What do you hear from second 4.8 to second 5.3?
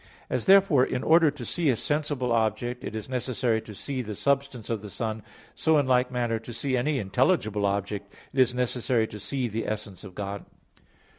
the sun,